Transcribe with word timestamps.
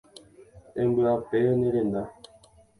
Embyape 0.81 1.39
ne 1.59 1.69
renda. 1.73 2.01